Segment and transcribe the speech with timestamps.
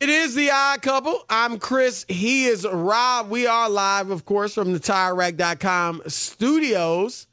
[0.00, 1.24] It is the odd couple.
[1.30, 2.04] I'm Chris.
[2.08, 3.30] He is Rob.
[3.30, 7.26] We are live, of course, from the TireRack.com studios.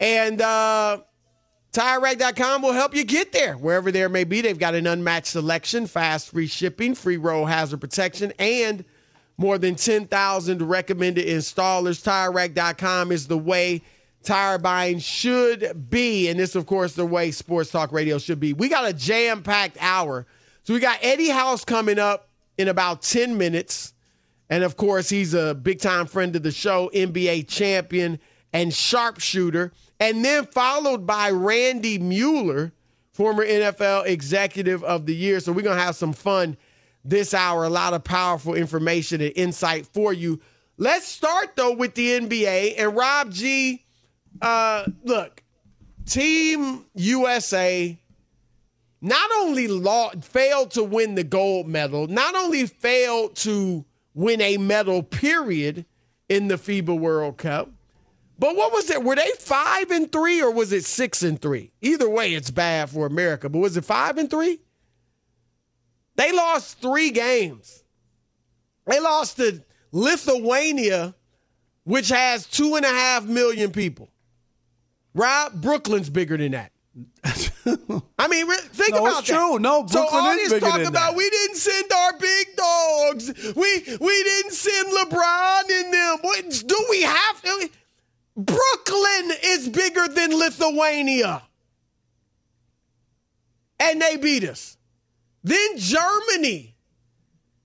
[0.00, 1.02] And uh,
[1.72, 4.40] TireRack.com will help you get there, wherever there may be.
[4.40, 8.84] They've got an unmatched selection, fast free shipping, free roll hazard protection, and
[9.36, 12.02] more than 10,000 recommended installers.
[12.02, 13.82] TireRack.com is the way
[14.22, 16.28] tire buying should be.
[16.28, 18.54] And this, of course, the way sports talk radio should be.
[18.54, 20.26] We got a jam packed hour.
[20.62, 22.28] So we got Eddie House coming up
[22.58, 23.94] in about 10 minutes.
[24.48, 28.18] And of course, he's a big time friend of the show, NBA champion
[28.52, 29.72] and sharpshooter.
[29.98, 32.72] And then followed by Randy Mueller,
[33.12, 35.40] former NFL executive of the year.
[35.40, 36.56] So we're going to have some fun
[37.04, 37.64] this hour.
[37.64, 40.40] A lot of powerful information and insight for you.
[40.76, 42.74] Let's start, though, with the NBA.
[42.78, 43.84] And Rob G,
[44.40, 45.42] uh, look,
[46.06, 47.99] Team USA
[49.00, 53.84] not only law, failed to win the gold medal, not only failed to
[54.14, 55.86] win a medal, period,
[56.28, 57.70] in the FIBA World Cup,
[58.38, 59.04] but what was it?
[59.04, 61.72] Were they five and three or was it six and three?
[61.82, 63.50] Either way, it's bad for America.
[63.50, 64.60] But was it five and three?
[66.16, 67.84] They lost three games.
[68.86, 69.62] They lost to
[69.92, 71.14] Lithuania,
[71.84, 74.10] which has two and a half million people.
[75.12, 76.72] Rob, Brooklyn's bigger than that.
[78.18, 79.52] I mean, think No, about it's true.
[79.54, 79.60] that.
[79.60, 81.14] No, so Brooklyn all is this talk about that.
[81.14, 83.54] we didn't send our big dogs.
[83.54, 86.18] We we didn't send LeBron in them.
[86.22, 87.70] What do we have to?
[88.36, 91.42] Brooklyn is bigger than Lithuania,
[93.78, 94.76] and they beat us.
[95.42, 96.76] Then Germany,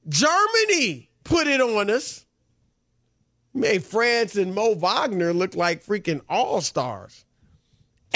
[0.08, 2.26] Germany put it on us.
[3.54, 7.24] Made Franz and Mo Wagner look like freaking all stars.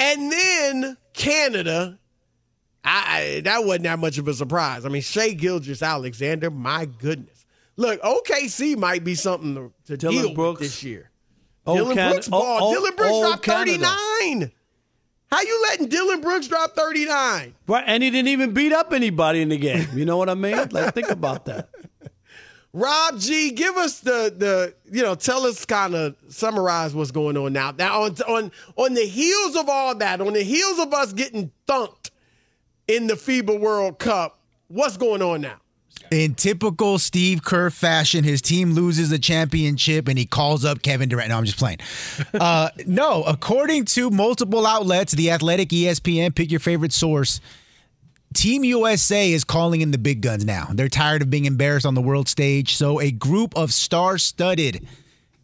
[0.00, 1.98] And then Canada,
[2.84, 4.84] I, I- that wasn't that much of a surprise.
[4.84, 7.44] I mean, Shai Gilgeous-Alexander, my goodness.
[7.76, 10.60] Look, OKC might be something to, to Dillon deal Brooks.
[10.60, 11.10] with this year.
[11.66, 12.72] Old Dillon Brooks ball.
[12.72, 13.86] Dillon Brooks dropped Canada.
[14.20, 14.52] 39.
[15.30, 17.54] How you letting Dillon Brooks drop 39?
[17.68, 19.86] Right, and he didn't even beat up anybody in the game.
[19.94, 20.56] You know what I mean?
[20.70, 21.68] Like, think about that.
[22.72, 27.36] Rob G, give us the the you know, tell us kind of summarize what's going
[27.36, 27.72] on now.
[27.72, 31.50] Now on on on the heels of all that, on the heels of us getting
[31.66, 32.10] thumped
[32.86, 34.38] in the FIBA World Cup,
[34.68, 35.56] what's going on now?
[36.10, 41.08] In typical Steve Kerr fashion, his team loses the championship and he calls up Kevin
[41.08, 41.28] Durant.
[41.28, 41.78] No, I'm just playing.
[42.40, 47.40] Uh, no, according to multiple outlets, The Athletic, ESPN, pick your favorite source.
[48.32, 50.68] Team USA is calling in the big guns now.
[50.72, 52.76] They're tired of being embarrassed on the world stage.
[52.76, 54.86] So, a group of star studded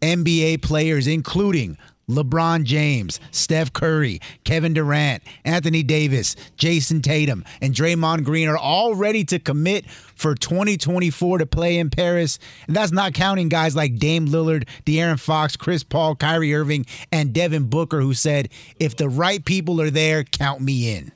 [0.01, 1.79] NBA players, including
[2.09, 8.95] LeBron James, Steph Curry, Kevin Durant, Anthony Davis, Jayson Tatum, and Draymond Green are all
[8.95, 12.39] ready to commit for 2024 to play in Paris.
[12.69, 17.33] And that's not counting guys like Dame Lillard, De'Aaron Fox, Chris Paul, Kyrie Irving, and
[17.33, 21.11] Devin Booker, who said, if the right people are there, count me in.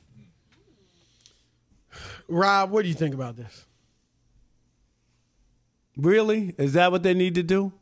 [2.31, 3.65] Rob, what do you think about this?
[5.97, 6.55] Really?
[6.57, 7.73] Is that what they need to do?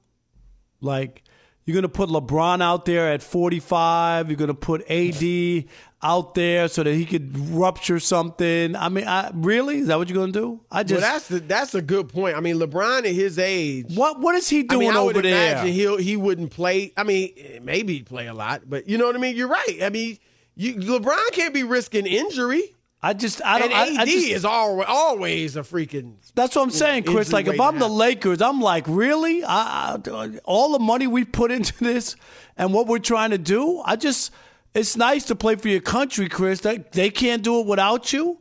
[0.81, 1.23] Like,
[1.65, 4.29] you're going to put LeBron out there at 45.
[4.29, 5.65] You're going to put AD
[6.01, 8.75] out there so that he could rupture something.
[8.75, 9.77] I mean, I, really?
[9.79, 10.61] Is that what you're going to do?
[10.71, 11.01] I just.
[11.01, 12.35] well, that's the, that's a good point.
[12.35, 13.93] I mean, LeBron at his age.
[13.95, 15.51] What What is he I doing mean, I over there?
[15.51, 16.91] imagine he'll he wouldn't play.
[16.97, 19.35] I mean, maybe he'd play a lot, but you know what I mean.
[19.35, 19.77] You're right.
[19.83, 20.17] I mean,
[20.55, 22.73] you, LeBron can't be risking injury.
[23.01, 23.71] I just, I don't.
[23.71, 26.15] and AD I just, is always always a freaking.
[26.35, 27.31] That's what I'm saying, Chris.
[27.31, 27.87] Like, if I'm the.
[27.87, 29.43] Lakers, I'm like, really?
[29.43, 32.15] I, I, all the money we put into this
[32.57, 34.31] and what we're trying to do, I just,
[34.73, 36.59] it's nice to play for your country, Chris.
[36.59, 38.37] They, they can't do it without you.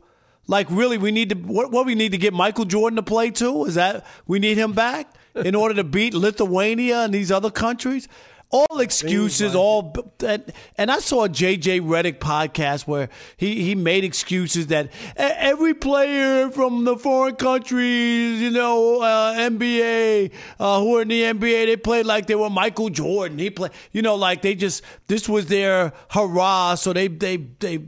[0.47, 3.31] Like, really, we need to, what, what we need to get Michael Jordan to play
[3.31, 3.65] too?
[3.65, 8.07] Is that we need him back in order to beat Lithuania and these other countries?
[8.51, 9.93] All excuses, all
[10.25, 10.43] and,
[10.75, 16.49] and I saw a JJ Redick podcast where he, he made excuses that every player
[16.49, 21.77] from the foreign countries, you know, uh, NBA, uh, who are in the NBA, they
[21.77, 23.37] played like they were Michael Jordan.
[23.37, 27.85] He played, you know, like they just this was their hurrah, so they they they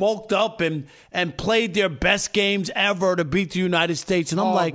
[0.00, 4.32] bulked up and and played their best games ever to beat the United States.
[4.32, 4.74] And I'm like.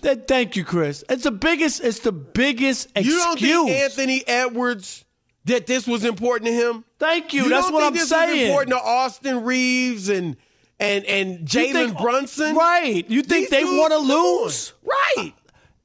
[0.00, 1.02] Th- thank you, Chris.
[1.10, 1.82] It's the biggest.
[1.82, 3.06] It's the biggest excuse.
[3.12, 5.04] You don't think Anthony Edwards
[5.46, 6.84] that this was important to him?
[7.00, 7.44] Thank you.
[7.44, 8.46] You That's what I'm this saying.
[8.46, 10.36] important to Austin Reaves and
[10.78, 12.54] and and Jalen Brunson?
[12.54, 13.04] right?
[13.10, 14.72] You think These they want to lose?
[14.84, 15.32] Right.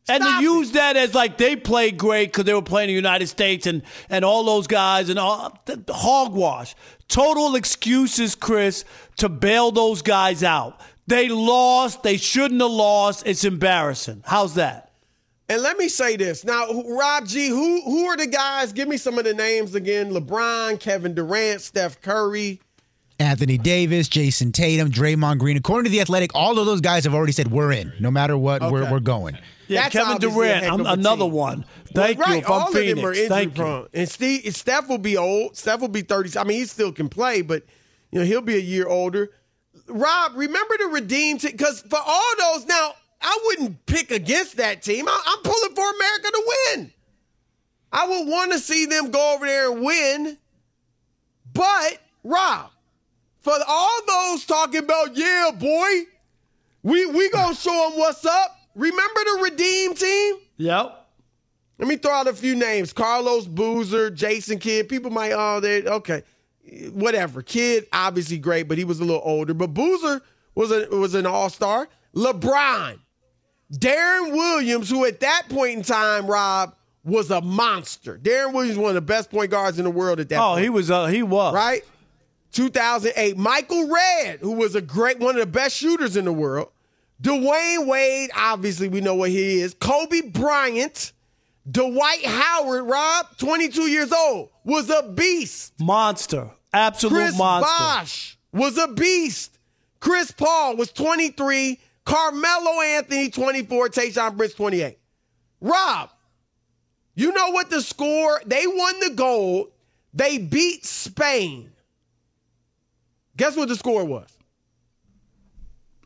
[0.08, 2.94] And Stop to use that as like they played great because they were playing the
[2.94, 6.76] United States and and all those guys and all the, the hogwash,
[7.08, 8.86] total excuses, Chris,
[9.18, 10.80] to bail those guys out.
[11.08, 12.04] They lost.
[12.04, 13.26] They shouldn't have lost.
[13.26, 14.24] It's embarrassing.
[14.26, 14.92] How's that?
[15.48, 17.50] And let me say this now, Rob G.
[17.50, 18.74] Who who are the guys?
[18.74, 22.62] Give me some of the names again: LeBron, Kevin Durant, Steph Curry.
[23.20, 25.56] Anthony Davis, Jayson Tatum, Draymond Green.
[25.56, 27.94] According to The Athletic, all of those guys have already said, we're in.
[27.98, 29.38] No matter what, we're, we're going.
[29.68, 31.34] Yeah, That's Kevin Durant, I'm, another team.
[31.34, 31.66] one.
[31.94, 32.36] Thank right, you.
[32.38, 33.88] If I'm all Phoenix, of them are injury prone.
[33.94, 35.58] And Steve, Steph will be old.
[35.58, 36.38] Steph will be thirty.
[36.38, 37.64] I mean, he still can play, but
[38.12, 39.32] you know he'll be a year older.
[39.88, 45.08] Rob, remember to redeem because for all those now, I wouldn't pick against that team.
[45.08, 46.92] I, I'm pulling for America to win.
[47.92, 50.38] I would want to see them go over there and win.
[51.54, 52.72] But Rob,
[53.40, 55.90] for all those talking about, yeah, boy,
[56.84, 58.55] we we gonna show them what's up.
[58.76, 60.36] Remember the redeem team?
[60.58, 61.02] Yep.
[61.78, 64.88] Let me throw out a few names: Carlos Boozer, Jason Kidd.
[64.88, 66.24] People might, oh, they okay,
[66.92, 67.42] whatever.
[67.42, 69.54] Kidd obviously great, but he was a little older.
[69.54, 70.22] But Boozer
[70.54, 71.90] was a was an all star.
[72.16, 73.00] LeBron,
[73.74, 78.18] Deron Williams, who at that point in time, Rob was a monster.
[78.18, 80.40] Deron Williams, one of the best point guards in the world at that.
[80.40, 80.90] Oh, point he was.
[80.90, 81.54] Uh, he was.
[81.54, 81.84] right?
[82.54, 86.70] 2008, Michael Redd, who was a great one of the best shooters in the world.
[87.22, 89.74] Dwyane Wade, obviously we know what he is.
[89.74, 91.14] Kobe Bryant,
[91.70, 95.74] Dwight Howard, Rob, 22 years old, was a beast.
[95.80, 96.50] Monster.
[96.74, 97.72] Absolute Chris monster.
[97.72, 99.58] Bosh was a beast.
[100.00, 101.80] Chris Paul was 23.
[102.06, 103.90] Carmelo Anthony, 24.
[103.90, 104.98] Tayshaun Prince, 28.
[105.62, 106.10] Rob,
[107.16, 108.42] you know what the score?
[108.46, 109.72] They won the gold.
[110.14, 111.72] They beat Spain.
[113.38, 114.30] Guess what the score was?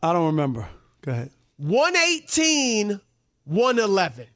[0.01, 0.67] I don't remember.
[1.09, 1.31] Go ahead.
[1.57, 3.01] 118,
[3.45, 4.27] 111.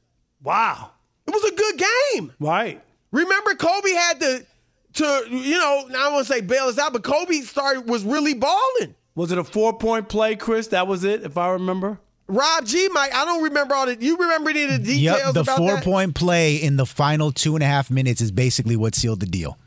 [0.42, 0.90] Wow.
[1.24, 2.32] It was a good game.
[2.40, 2.82] Right.
[3.12, 4.46] Remember, Kobe had to,
[4.94, 8.02] to you know, I don't want to say bail us out, but Kobe started was
[8.02, 8.96] really balling.
[9.14, 10.66] Was it a four point play, Chris?
[10.68, 12.00] That was it, if I remember.
[12.26, 13.96] Rob G, Mike, I don't remember all the.
[14.00, 15.84] You remember any of the details Yep, the about four that?
[15.84, 19.26] point play in the final two and a half minutes is basically what sealed the
[19.26, 19.58] deal.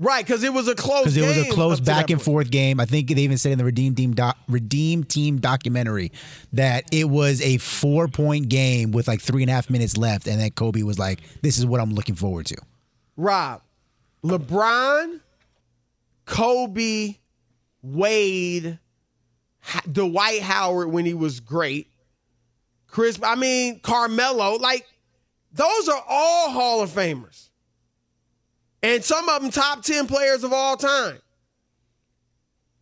[0.00, 2.24] Right, because it was a close because it was a close back and point.
[2.24, 2.78] forth game.
[2.78, 6.12] I think they even said in the Redeem Team doc, Redeem Team documentary
[6.52, 10.28] that it was a four point game with like three and a half minutes left,
[10.28, 12.56] and then Kobe was like, "This is what I'm looking forward to."
[13.16, 13.62] Rob,
[14.22, 15.20] LeBron,
[16.26, 17.16] Kobe,
[17.82, 18.78] Wade,
[19.90, 21.88] Dwight Howard when he was great,
[22.86, 24.86] Chris, I mean, Carmelo, like,
[25.52, 27.47] those are all Hall of Famers.
[28.82, 31.18] And some of them top 10 players of all time.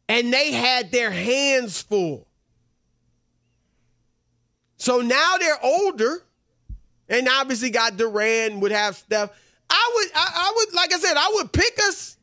[0.09, 2.27] And they had their hands full.
[4.77, 6.23] So now they're older,
[7.09, 9.31] and obviously got Durant would have stuff.
[9.69, 12.17] I would, I, I would, like I said, I would pick us,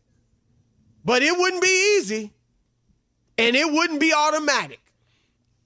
[1.03, 2.32] but it wouldn't be easy,
[3.38, 4.80] and it wouldn't be automatic.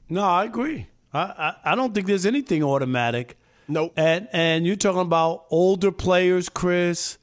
[0.09, 0.87] No, I agree.
[1.13, 3.37] I, I, I don't think there's anything automatic.
[3.67, 3.93] Nope.
[3.97, 7.17] And and you're talking about older players, Chris.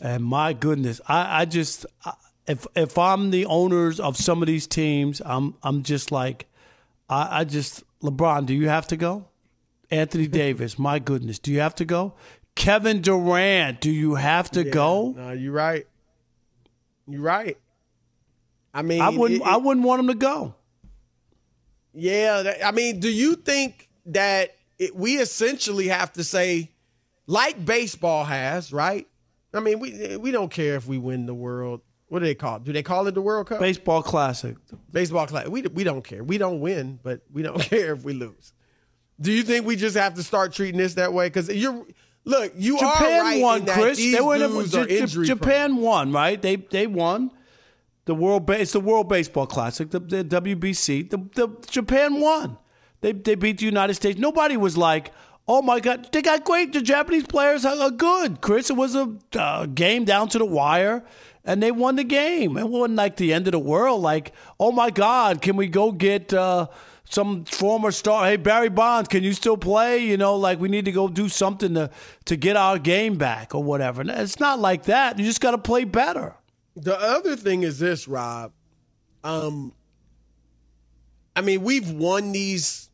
[0.00, 2.12] And my goodness, I, I just I,
[2.46, 6.46] if if I'm the owners of some of these teams, I'm I'm just like,
[7.08, 9.26] I, I just LeBron, do you have to go?
[9.90, 12.14] Anthony Davis, my goodness, do you have to go?
[12.54, 15.14] Kevin Durant, do you have to go?
[15.16, 15.86] No, you're right.
[17.06, 17.56] You're right.
[18.74, 20.54] I mean, I wouldn't it- I wouldn't want him to go.
[21.94, 26.70] Yeah, I mean, do you think that it, we essentially have to say,
[27.26, 29.06] like baseball has, right?
[29.54, 31.80] I mean, we we don't care if we win the world.
[32.08, 32.64] What do they call it?
[32.64, 33.58] Do they call it the World Cup?
[33.60, 34.56] Baseball classic.
[34.90, 35.48] Baseball class.
[35.48, 36.22] We we don't care.
[36.22, 38.52] We don't win, but we don't care if we lose.
[39.20, 41.26] Do you think we just have to start treating this that way?
[41.26, 41.86] Because you're
[42.24, 43.98] look, you are Japan right won, Chris.
[43.98, 46.40] They were in a, dudes J- J- injury Japan won, right?
[46.40, 47.30] They they won
[48.04, 48.46] the world.
[48.46, 51.08] Ba- it's the World Baseball Classic, the, the WBC.
[51.10, 52.58] The, the Japan won.
[53.00, 54.18] They they beat the United States.
[54.18, 55.12] Nobody was like,
[55.48, 56.72] oh my god, they got great.
[56.72, 58.70] The Japanese players are, good, Chris.
[58.70, 61.04] It was a uh, game down to the wire.
[61.44, 62.56] And they won the game.
[62.56, 64.00] It wasn't like the end of the world.
[64.00, 66.68] Like, oh my God, can we go get uh,
[67.04, 68.26] some former star?
[68.26, 69.98] Hey, Barry Bonds, can you still play?
[69.98, 71.90] You know, like we need to go do something to
[72.26, 74.04] to get our game back or whatever.
[74.06, 75.18] It's not like that.
[75.18, 76.36] You just got to play better.
[76.76, 78.52] The other thing is this, Rob.
[79.24, 79.72] Um,
[81.34, 82.88] I mean, we've won these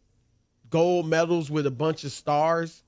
[0.70, 2.82] gold medals with a bunch of stars.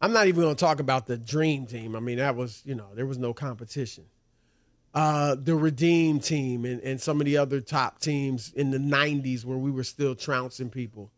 [0.00, 1.94] I'm not even going to talk about the dream team.
[1.94, 4.04] I mean, that was, you know, there was no competition.
[4.94, 9.44] Uh, the Redeem team and, and some of the other top teams in the 90s
[9.44, 11.10] where we were still trouncing people.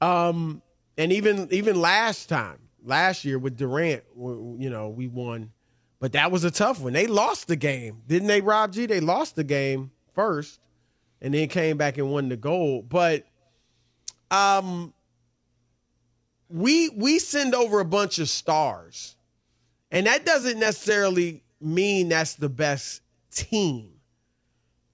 [0.00, 0.62] Um,
[0.96, 5.52] and even even last time, last year with Durant, you know, we won,
[6.00, 6.92] but that was a tough one.
[6.92, 8.86] They lost the game, didn't they, Rob G?
[8.86, 10.58] They lost the game first,
[11.20, 12.88] and then came back and won the gold.
[12.88, 13.24] But
[14.30, 14.92] um,
[16.48, 19.16] we we send over a bunch of stars,
[19.90, 23.92] and that doesn't necessarily mean that's the best team.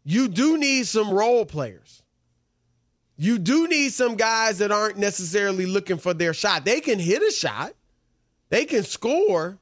[0.05, 2.03] You do need some role players.
[3.17, 6.65] You do need some guys that aren't necessarily looking for their shot.
[6.65, 7.75] They can hit a shot,
[8.51, 9.59] they can score,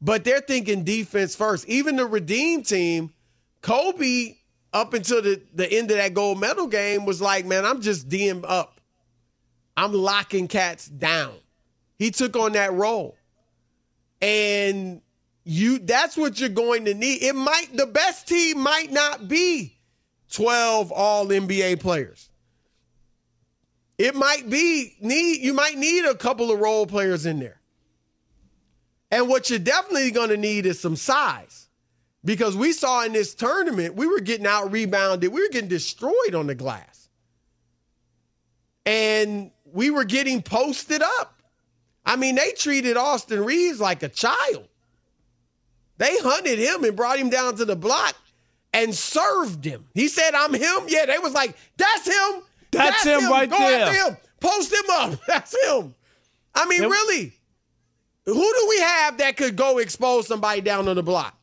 [0.00, 1.68] but they're thinking defense first.
[1.68, 3.12] Even the Redeem team,
[3.62, 4.36] Kobe,
[4.72, 8.08] up until the, the end of that gold medal game, was like, man, I'm just
[8.08, 8.77] DM up.
[9.78, 11.34] I'm locking cats down.
[12.00, 13.16] He took on that role.
[14.20, 15.00] And
[15.44, 17.22] you that's what you're going to need.
[17.22, 19.78] It might the best team might not be
[20.32, 22.28] 12 all NBA players.
[23.98, 27.60] It might be need you might need a couple of role players in there.
[29.12, 31.68] And what you're definitely going to need is some size.
[32.24, 35.32] Because we saw in this tournament, we were getting out rebounded.
[35.32, 37.08] We were getting destroyed on the glass.
[38.84, 41.34] And we were getting posted up.
[42.04, 44.68] I mean, they treated Austin Reaves like a child.
[45.98, 48.14] They hunted him and brought him down to the block
[48.72, 49.86] and served him.
[49.94, 50.84] He said, I'm him.
[50.86, 52.42] Yeah, they was like, that's him.
[52.70, 54.16] That's him right Go there." after him.
[54.40, 55.20] Post him up.
[55.26, 55.94] That's him.
[56.54, 57.32] I mean, really,
[58.24, 61.36] who do we have that could go expose somebody down on the block?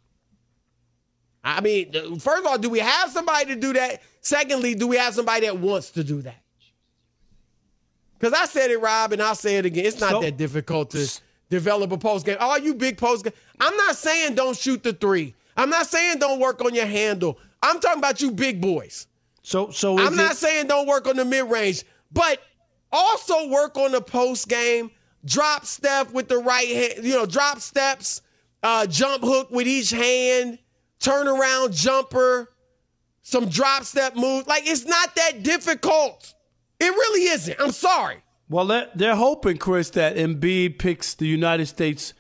[1.44, 4.02] I mean, first of all, do we have somebody to do that?
[4.22, 6.42] Secondly, do we have somebody that wants to do that?
[8.26, 9.86] Because I said it, Rob, and I'll say it again.
[9.86, 11.08] It's not So- that difficult to
[11.52, 12.38] develop a post game.
[12.40, 13.34] All you big post game.
[13.60, 15.36] I'm not saying don't shoot the three.
[15.56, 17.38] I'm not saying don't work on your handle.
[17.62, 19.06] I'm talking about you big boys.
[19.44, 22.42] So so I'm not it- saying don't work on the mid range, but
[22.92, 24.90] also work on the post game.
[25.24, 28.22] Drop step with the right hand, you know, drop steps,
[28.64, 30.58] uh, jump hook with each hand,
[31.00, 32.52] turn around jumper,
[33.22, 34.48] some drop step moves.
[34.48, 36.34] Like it's not that difficult.
[36.80, 37.60] It really isn't.
[37.60, 38.24] I'm sorry.
[38.50, 42.14] Well, they're, hoping, Chris, that Embiid picks the United States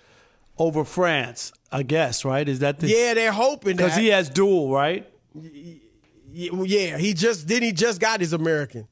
[0.57, 1.51] over France.
[1.71, 2.47] I guess right?
[2.47, 5.05] Is that the Yeah, they're hoping because he has dual right?
[6.31, 8.88] yeah, he just then He just got his American.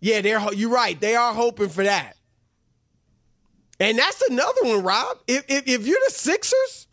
[0.00, 0.52] Yeah, they're.
[0.52, 1.00] You're right.
[1.00, 2.16] They are hoping for that.
[3.78, 5.18] And that's another one, Rob.
[5.26, 6.86] If if, if you're the Sixers,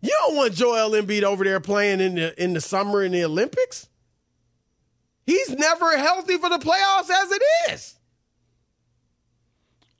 [0.00, 3.24] you don't want Joel Embiid over there playing in the in the summer in the
[3.24, 3.88] Olympics.
[5.30, 7.94] He's never healthy for the playoffs as it is.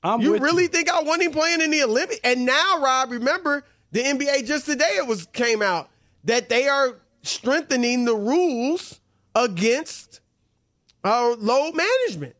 [0.03, 2.19] I'm You really think I want him playing in the Olympics?
[2.25, 5.89] And now, Rob, remember the NBA just today it was came out
[6.25, 8.99] that they are strengthening the rules
[9.33, 10.19] against
[11.05, 12.35] uh, load management.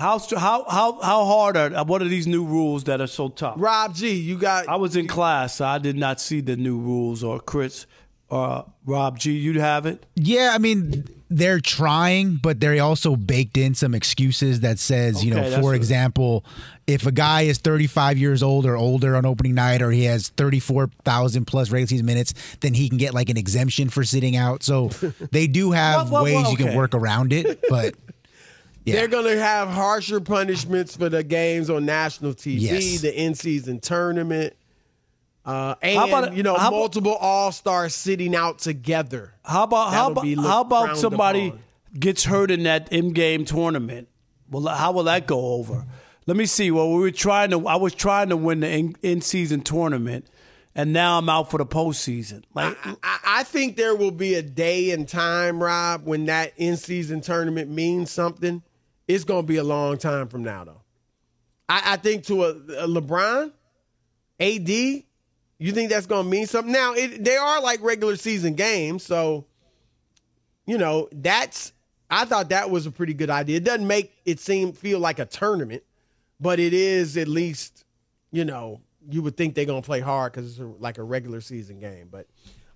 [0.00, 3.54] How how how how hard are what are these new rules that are so tough?
[3.56, 6.76] Rob G, you got I was in class, so I did not see the new
[6.76, 7.22] rules.
[7.22, 7.86] Or Chris,
[8.30, 10.04] or Rob G, you'd have it.
[10.14, 15.34] Yeah, I mean they're trying, but they also baked in some excuses that says, you
[15.34, 16.42] know, for example,
[16.86, 20.28] if a guy is 35 years old or older on opening night, or he has
[20.30, 24.62] 34,000 plus regular season minutes, then he can get like an exemption for sitting out.
[24.62, 24.88] So
[25.30, 27.94] they do have Well, well, ways well, you can work around it, but
[28.86, 28.94] yeah.
[28.94, 33.02] They're going to have harsher punishments for the games on national TV, Yes.
[33.02, 34.54] the in-season tournament,
[35.48, 39.32] uh, and How about- you know multiple All Stars sitting out together.
[39.44, 41.60] How about how about how about somebody upon.
[41.98, 44.08] gets hurt in that in-game tournament?
[44.50, 45.86] Well, how will that go over?
[46.26, 46.70] Let me see.
[46.70, 47.66] Well, we were trying to.
[47.66, 50.26] I was trying to win the in- in-season tournament,
[50.74, 52.42] and now I'm out for the postseason.
[52.54, 57.22] Like, I, I think there will be a day and time, Rob, when that in-season
[57.22, 58.62] tournament means something.
[59.06, 60.82] It's going to be a long time from now, though.
[61.70, 63.50] I, I think to a, a LeBron,
[64.40, 65.02] AD,
[65.58, 66.72] you think that's going to mean something?
[66.72, 69.46] Now, it, they are like regular season games, so
[70.66, 71.72] you know that's.
[72.10, 73.58] I thought that was a pretty good idea.
[73.58, 75.82] It doesn't make it seem feel like a tournament,
[76.40, 77.84] but it is at least,
[78.30, 81.42] you know, you would think they're gonna play hard because it's a, like a regular
[81.42, 82.08] season game.
[82.10, 82.26] But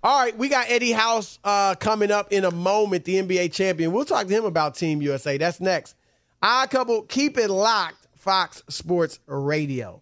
[0.03, 3.91] all right, we got Eddie House uh, coming up in a moment, the NBA champion.
[3.91, 5.37] We'll talk to him about Team USA.
[5.37, 5.95] That's next.
[6.41, 8.03] I couple, keep it locked.
[8.23, 10.01] Fox Sports Radio.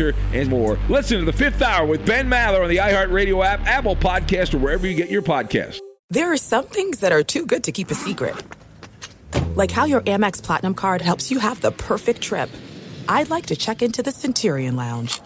[0.00, 0.78] and more.
[0.88, 4.58] Listen to the fifth hour with Ben Maller on the iHeartRadio app, Apple Podcast, or
[4.58, 5.80] wherever you get your podcasts.
[6.10, 8.36] There are some things that are too good to keep a secret.
[9.56, 12.50] Like how your Amex Platinum card helps you have the perfect trip.
[13.08, 15.20] I'd like to check into the Centurion Lounge.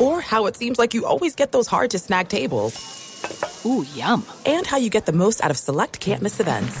[0.00, 3.64] Or how it seems like you always get those hard to snag tables.
[3.66, 4.24] Ooh, yum.
[4.46, 6.80] And how you get the most out of select can't miss events.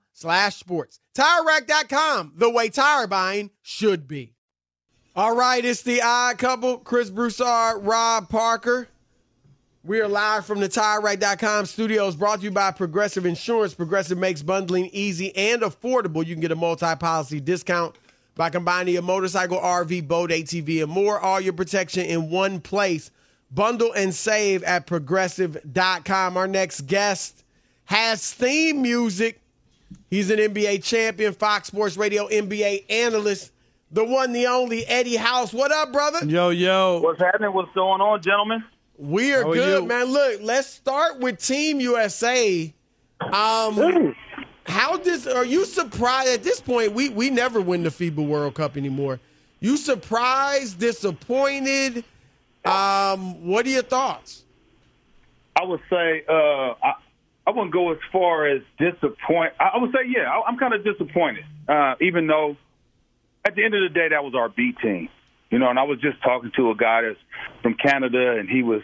[0.21, 0.99] slash sports.
[1.15, 4.33] TireRack.com, the way tire buying should be.
[5.15, 8.87] All right, it's the odd couple, Chris Broussard, Rob Parker.
[9.83, 13.73] We are live from the TireRack.com studios, brought to you by Progressive Insurance.
[13.73, 16.25] Progressive makes bundling easy and affordable.
[16.25, 17.97] You can get a multi-policy discount
[18.35, 21.19] by combining your motorcycle, RV, boat, ATV, and more.
[21.19, 23.11] All your protection in one place.
[23.49, 26.37] Bundle and save at Progressive.com.
[26.37, 27.43] Our next guest
[27.85, 29.40] has theme music.
[30.09, 33.51] He's an NBA champion, Fox Sports Radio NBA analyst,
[33.91, 35.53] the one, the only Eddie House.
[35.53, 36.25] What up, brother?
[36.25, 36.99] Yo, yo.
[37.01, 37.53] What's happening?
[37.53, 38.63] What's going on, gentlemen?
[38.97, 39.87] We are are good, you?
[39.87, 40.05] man.
[40.05, 42.73] Look, let's start with Team USA.
[43.19, 44.15] Um,
[44.65, 46.93] how does are you surprised at this point?
[46.93, 49.19] We we never win the FIBA World Cup anymore.
[49.59, 52.03] You surprised, disappointed?
[52.65, 54.43] Um, what are your thoughts?
[55.55, 56.93] I would say uh, I,
[57.45, 59.53] I wouldn't go as far as disappoint.
[59.59, 62.55] I, would say, yeah, I, I'm kind of disappointed, uh, even though
[63.45, 65.09] at the end of the day, that was our B team.
[65.49, 67.19] You know, and I was just talking to a guy that's
[67.61, 68.81] from Canada, and he was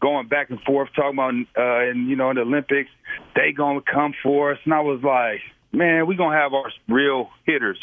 [0.00, 2.90] going back and forth talking about, uh, and you know, in the Olympics,
[3.34, 5.40] they gonna come for us, and I was like,
[5.72, 7.78] man, we gonna have our real hitters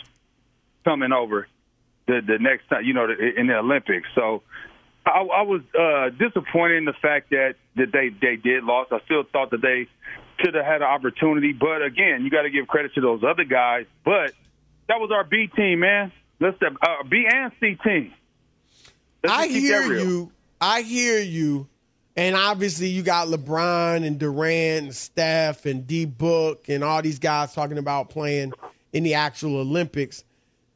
[0.86, 1.48] coming over
[2.08, 4.08] the the next time, you know, in the Olympics.
[4.16, 4.44] So
[5.06, 8.88] I, I was uh, disappointed in the fact that that they they did lose.
[8.92, 9.88] I still thought that they
[10.40, 13.44] should have had an opportunity, but again, you got to give credit to those other
[13.44, 13.86] guys.
[14.04, 14.34] But
[14.88, 16.12] that was our B team, man.
[16.40, 18.14] Let's uh, B and C team.
[19.24, 20.32] Let's I hear you.
[20.60, 21.68] I hear you.
[22.16, 27.20] And obviously, you got LeBron and Durant and Steph and D Book and all these
[27.20, 28.54] guys talking about playing
[28.92, 30.24] in the actual Olympics.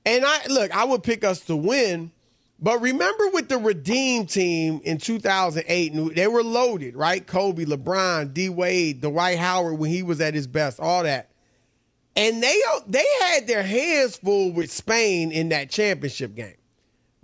[0.05, 2.11] And I look, I would pick us to win.
[2.59, 7.25] But remember with the Redeem team in 2008, they were loaded, right?
[7.25, 11.31] Kobe, LeBron, D Wade, Dwight Howard when he was at his best, all that.
[12.15, 16.55] And they they had their hands full with Spain in that championship game.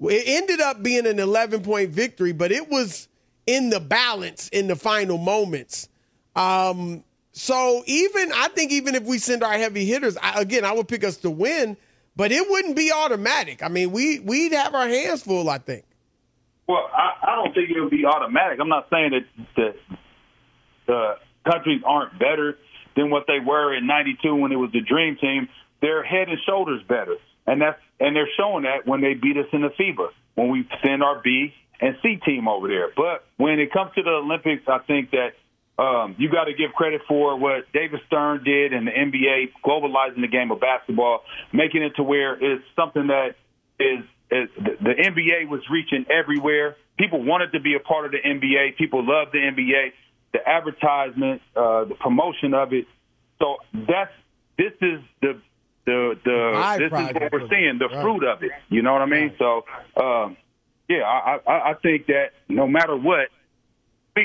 [0.02, 3.08] It ended up being an 11 point victory, but it was
[3.48, 5.88] in the balance in the final moments.
[6.36, 10.74] Um, so even I think even if we send our heavy hitters, I, again, I
[10.74, 11.78] would pick us to win,
[12.22, 13.64] but it wouldn't be automatic.
[13.64, 15.50] I mean, we we'd have our hands full.
[15.50, 15.86] I think.
[16.68, 18.60] Well, I, I don't think it would be automatic.
[18.62, 19.76] I'm not saying that the,
[20.86, 21.14] the
[21.52, 22.60] countries aren't better
[22.96, 25.50] than what they were in '92 when it was the Dream Team.
[25.82, 27.16] They're head and shoulders better,
[27.48, 30.70] and that's and they're showing that when they beat us in the FIBA when we
[30.86, 32.92] send our B and C team over there.
[32.96, 35.30] But when it comes to the Olympics, I think that
[35.82, 40.22] um, you got to give credit for what David Stern did in the NBA, globalizing
[40.22, 43.30] the game of basketball, making it to where it's something that
[43.80, 46.76] is, is the, NBA was reaching everywhere.
[47.00, 48.78] People wanted to be a part of the NBA.
[48.78, 49.94] People love the NBA.
[50.34, 52.86] The advertisement, uh, the promotion of it.
[53.40, 54.14] So that's
[54.58, 55.42] this is the
[55.86, 58.02] the the this is what we're seeing, the Right.
[58.04, 58.52] fruit of it.
[58.70, 59.34] You know what I mean?
[59.40, 59.66] So
[59.98, 60.38] um,
[60.88, 63.30] yeah, I, I I think that no matter what,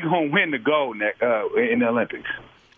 [0.02, 2.28] we gonna win the gold ne- uh, in the Olympics.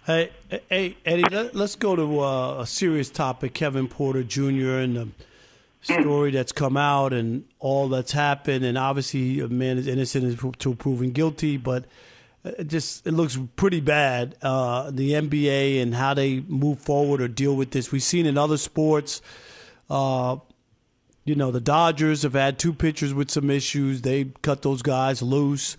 [0.06, 0.30] Hey,
[0.70, 3.54] hey, Eddie, let, us go to uh, a serious topic.
[3.54, 4.78] Kevin Porter Jr.
[4.78, 5.08] and the
[5.82, 10.74] story that's come out and all that's happened, and obviously a man is innocent until
[10.74, 11.84] proven guilty, but
[12.44, 14.36] it just it looks pretty bad.
[14.40, 17.92] Uh, the NBA and how they move forward or deal with this.
[17.92, 19.20] We've seen in other sports.
[19.90, 20.36] Uh,
[21.24, 24.00] you know, the Dodgers have had two pitchers with some issues.
[24.00, 25.76] They cut those guys loose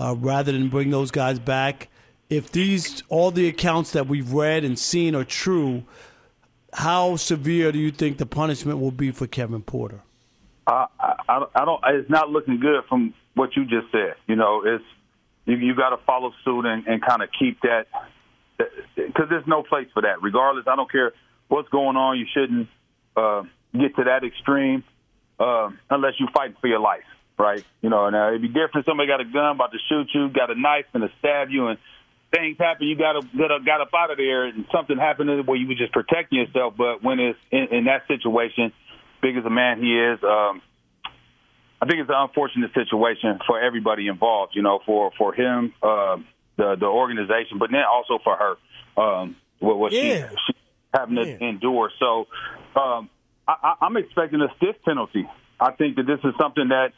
[0.00, 1.88] uh, rather than bring those guys back.
[2.30, 5.84] If these all the accounts that we've read and seen are true,
[6.72, 10.00] how severe do you think the punishment will be for Kevin Porter?
[10.66, 10.86] I,
[11.28, 11.80] I, I don't.
[11.88, 14.14] It's not looking good from what you just said.
[14.26, 14.84] You know, it's
[15.44, 17.86] you, you got to follow suit and, and kind of keep that
[18.96, 20.22] because there's no place for that.
[20.22, 21.12] Regardless, I don't care
[21.48, 22.18] what's going on.
[22.18, 22.68] You shouldn't
[23.16, 24.84] uh, get to that extreme.
[25.40, 27.08] uh, unless you fight for your life,
[27.40, 27.64] right?
[27.80, 28.84] You know, now it'd be different.
[28.86, 31.68] Somebody got a gun about to shoot you, got a knife and to stab you,
[31.68, 31.78] and
[32.32, 32.86] things happen.
[32.86, 35.74] You got to got, got up out of there, and something happened where you were
[35.74, 36.74] just protecting yourself.
[36.76, 38.72] But when it's in, in that situation,
[39.22, 40.60] big as a man he is, um,
[41.82, 44.52] I think it's an unfortunate situation for everybody involved.
[44.54, 46.16] You know, for for him, uh,
[46.56, 50.28] the the organization, but then also for her, um, what, what Yeah.
[50.28, 50.58] she, she
[50.92, 51.90] having to endure.
[51.98, 52.26] So,
[52.74, 53.08] um,
[53.46, 55.28] I- I'm expecting a stiff penalty.
[55.58, 56.92] I think that this is something that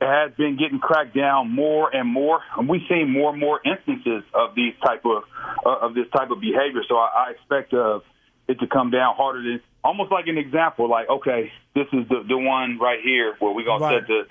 [0.00, 4.22] has been getting cracked down more and more, and we've seen more and more instances
[4.34, 5.22] of these type of
[5.64, 6.82] uh, of this type of behavior.
[6.88, 8.00] So I, I expect uh,
[8.48, 10.88] it to come down harder than almost like an example.
[10.90, 14.00] Like, okay, this is the the one right here where we're gonna Right.
[14.00, 14.22] set the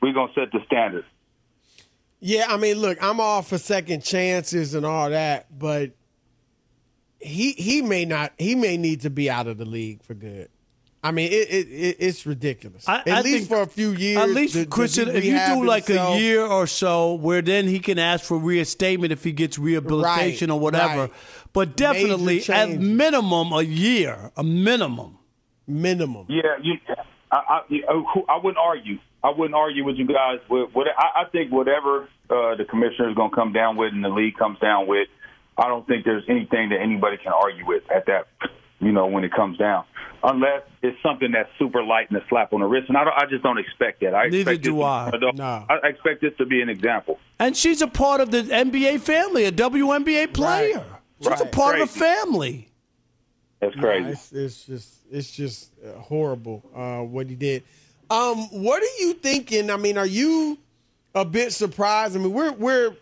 [0.00, 1.04] we're gonna set the standard.
[2.24, 5.92] Yeah, I mean, look, I'm all for second chances and all that, but
[7.20, 10.48] he he may not he may need to be out of the league for good.
[11.04, 12.88] I mean, it, it, it it's ridiculous.
[12.88, 14.18] I- At I least for a few years.
[14.18, 16.16] At least, to- to Christian, be if you do like himself.
[16.16, 20.50] a year or so, where then he can ask for reinstatement if he gets rehabilitation
[20.50, 21.00] Right, or whatever.
[21.02, 21.12] right.
[21.52, 25.18] But definitely, at minimum, a year, a minimum.
[25.66, 26.26] minimum.
[26.28, 26.74] Yeah, you,
[27.30, 28.98] I, I, I wouldn't argue.
[29.24, 30.38] I wouldn't argue with you guys.
[30.48, 33.92] With, what I, I think whatever uh, the commissioner is going to come down with
[33.92, 35.08] and the league comes down with,
[35.58, 38.26] I don't think there's anything that anybody can argue with at that.
[38.82, 39.84] You know, when it comes down,
[40.24, 43.14] unless it's something that's super light and a slap on the wrist, and I, don't,
[43.16, 44.12] I just don't expect that.
[44.14, 45.10] I Neither expect do this I.
[45.12, 45.66] To, No.
[45.70, 47.18] I expect this to be an example.
[47.38, 50.84] And she's a part of the NBA family, a WNBA player.
[51.20, 51.52] She's a Right.
[51.52, 52.68] part of the family.
[53.60, 54.10] That's Nah, crazy.
[54.10, 57.62] it's, it's just it's just uh, horrible uh, what he did.
[58.10, 59.70] Um, what are you thinking?
[59.70, 60.58] I mean, are you
[61.14, 62.16] a bit surprised?
[62.16, 62.96] I mean, we're we're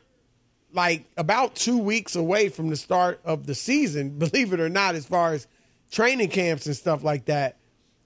[0.74, 4.94] like about two weeks away from the start of the season, believe it or not,
[4.94, 5.46] as far as
[5.90, 7.57] training camps and stuff like that.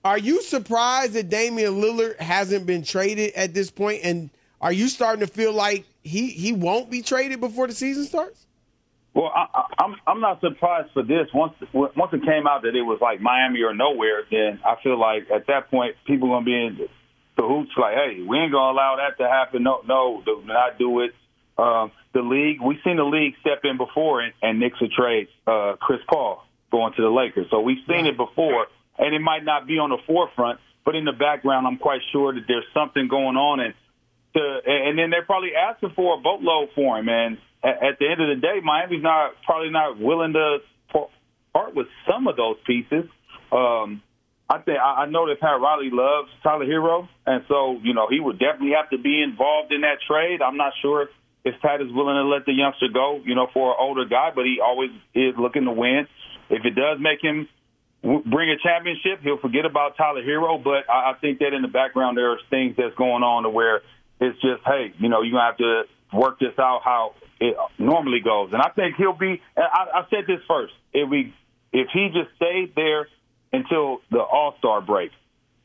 [0.05, 4.01] Are you surprised that Damian Lillard hasn't been traded at this point?
[4.05, 8.05] And are you starting to feel like he he won't be traded before the season
[8.05, 8.47] starts?
[9.15, 9.47] Well, I,
[9.79, 11.29] I'm I'm not surprised for this.
[11.33, 14.99] Once once it came out that it was like Miami or nowhere, then I feel
[14.99, 16.89] like at that point people gonna be in
[17.37, 19.63] the hoots like, hey, we ain't gonna allow that to happen.
[19.63, 21.13] No, no, do not do it.
[21.57, 25.29] Um, the league, we've seen the league step in before and, and nix a trade.
[25.47, 28.67] Uh, Chris Paul going to the Lakers, so we've seen it before,
[28.99, 32.35] and it might not be on the forefront, but in the background, I'm quite sure
[32.35, 33.75] that there's something going on, and
[34.35, 37.09] to, and then they're probably asking for a boatload for him.
[37.09, 40.59] And at, the end of the day, Miami's not probably not willing to
[41.55, 43.09] part with some of those pieces.
[43.53, 44.03] Um,
[44.51, 48.09] I think I I know that Pat Riley loves Tyler Herro, and so you know
[48.11, 50.43] he would definitely have to be involved in that trade.
[50.43, 51.09] I'm not sure
[51.45, 54.31] if Pat is willing to let the youngster go, you know, for an older guy,
[54.35, 56.09] but he always is looking to win.
[56.51, 57.49] If it does make him
[58.03, 60.63] w- bring a championship, he'll forget about Tyler Herro.
[60.63, 63.51] But I, I think that in the background there are things that's going on to
[63.51, 63.83] where
[64.21, 68.21] it's just, hey, you know, you're gonna have to work this out how it normally
[68.21, 68.51] goes.
[68.53, 69.41] And I think he'll be.
[69.57, 70.73] I, I said this first.
[70.93, 71.35] If we,
[71.73, 73.09] if he just stayed there
[73.53, 75.11] until the All Star break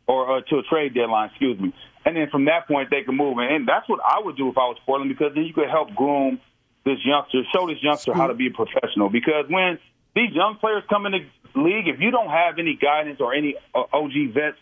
[0.07, 1.73] or uh, to a trade deadline, excuse me,
[2.05, 3.37] and then from that point they can move.
[3.37, 5.69] And, and that's what I would do if I was Portland because then you could
[5.69, 6.39] help groom
[6.85, 9.09] this youngster, show this youngster how to be a professional.
[9.09, 9.77] Because when
[10.19, 11.23] these young players come in the
[11.55, 14.57] league, if you don't have any guidance or any uh, OG vets,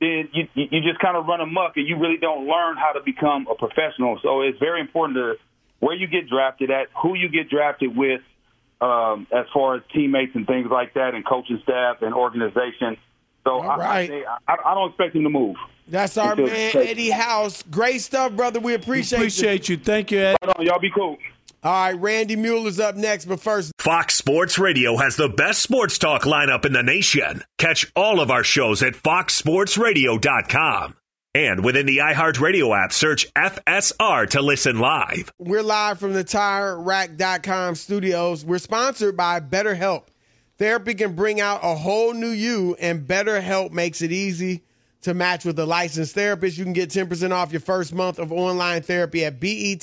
[0.00, 2.92] then you you you just kind of run amok and you really don't learn how
[2.92, 4.18] to become a professional.
[4.22, 5.34] So it's very important to
[5.80, 8.22] where you get drafted at, who you get drafted with,
[8.80, 12.96] um, as far as teammates and things like that, and coaching staff and organization.
[13.44, 14.10] So I, right.
[14.10, 15.56] I, I, I don't expect him to move.
[15.88, 17.62] That's our man Eddie House.
[17.70, 18.58] Great stuff, brother.
[18.58, 19.76] We appreciate, Appreciate you.
[19.76, 20.36] Thank you, Ed.
[20.42, 21.16] Right on, y'all be cool.
[21.62, 25.98] All right, Randy Mueller's up next, but first, Fox Sports Radio has the best sports
[25.98, 27.42] talk lineup in the nation.
[27.58, 30.96] Catch all of our shows at foxsportsradio.com.
[31.34, 35.32] And within the iHeartRadio app, search FSR to listen live.
[35.38, 38.44] we're live from the TireRack.com studios.
[38.44, 40.04] We're sponsored by BetterHelp.
[40.56, 44.62] Therapy can bring out a whole new you, and BetterHelp makes it easy
[45.02, 46.56] to match with a licensed therapist.
[46.56, 49.76] You can get 10% off your first month of online therapy at E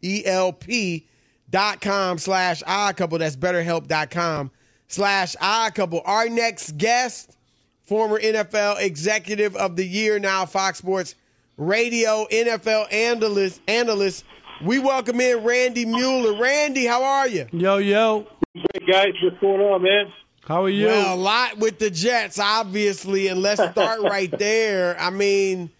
[0.00, 1.06] B-E-T-T-E-R-H-E-L-P
[1.50, 3.18] dot com slash iCouple.
[3.18, 4.50] That's betterhelp.com
[4.88, 6.02] slash iCouple.
[6.04, 7.36] Our next guest,
[7.84, 11.14] former NFL Executive of the Year, now Fox Sports
[11.56, 13.60] Radio NFL analyst.
[13.66, 14.24] Analyst.
[14.64, 16.40] We welcome in Randy Mueller.
[16.40, 17.46] Randy, how are you?
[17.52, 18.26] Yo, yo.
[18.54, 20.12] Hey guys, what's going on, man?
[20.44, 20.86] How are you?
[20.86, 24.98] Well, a lot with the Jets, obviously, and let's start right there.
[24.98, 25.70] I mean,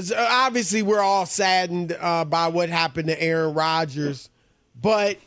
[0.00, 4.30] so obviously, we're all saddened uh, by what happened to Aaron Rodgers,
[4.80, 5.18] but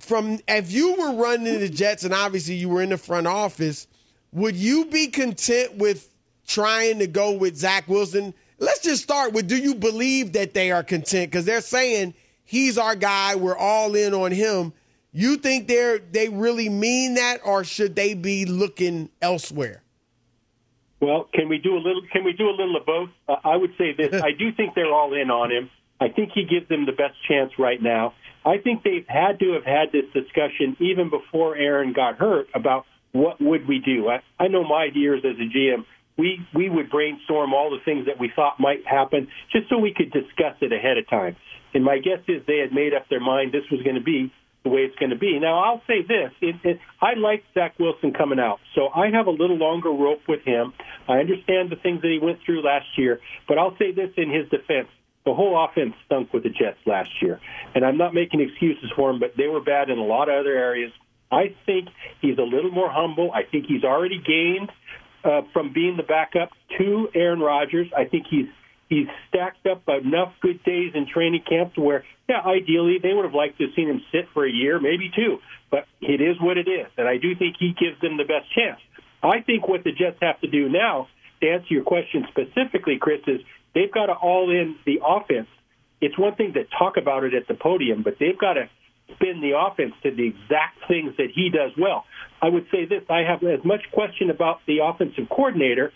[0.00, 3.86] from if you were running the Jets, and obviously you were in the front office,
[4.32, 6.10] would you be content with
[6.46, 8.34] trying to go with Zach Wilson.
[8.58, 11.30] Let's just start with do you believe that they are content?
[11.30, 14.72] Because they're saying he's our guy, we're all in on him.
[15.12, 19.82] You think they're they really mean that, or should they be looking elsewhere?
[21.00, 22.02] Well, can we do a little?
[22.12, 23.10] Can we do a little of both?
[23.28, 25.70] Uh, I would say this: I do think they're all in on him.
[26.00, 28.14] I think he gives them the best chance right now.
[28.44, 32.86] I think they've had to have had this discussion even before Aaron got hurt about
[33.12, 34.08] what would we do.
[34.08, 35.84] I, I know my years as a GM,
[36.16, 39.92] we we would brainstorm all the things that we thought might happen just so we
[39.94, 41.36] could discuss it ahead of time.
[41.74, 44.32] And my guess is they had made up their mind this was going to be
[44.66, 45.38] the way it's going to be.
[45.38, 49.28] Now, I'll say this: it, it, I like Zach Wilson coming out, so I have
[49.28, 50.72] a little longer rope with him.
[51.08, 54.28] I understand the things that he went through last year, but I'll say this in
[54.28, 54.88] his defense:
[55.24, 57.40] the whole offense stunk with the Jets last year,
[57.76, 60.34] and I'm not making excuses for him, but they were bad in a lot of
[60.34, 60.92] other areas.
[61.30, 61.88] I think
[62.20, 63.30] he's a little more humble.
[63.32, 64.70] I think he's already gained
[65.22, 67.88] uh, from being the backup to Aaron Rodgers.
[67.96, 68.46] I think he's
[68.88, 73.24] he's stacked up enough good days in training camp to where, yeah, ideally they would
[73.24, 75.38] have liked to have seen him sit for a year, maybe two.
[75.70, 78.46] But it is what it is, and I do think he gives them the best
[78.54, 78.80] chance.
[79.22, 81.08] I think what the Jets have to do now,
[81.40, 83.40] to answer your question specifically, Chris, is
[83.74, 85.48] they've got to all in the offense.
[86.00, 88.68] It's one thing to talk about it at the podium, but they've got to
[89.14, 92.04] spin the offense to the exact things that he does well.
[92.40, 95.92] I would say this: I have as much question about the offensive coordinator